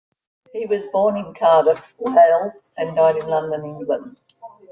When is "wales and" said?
1.99-2.95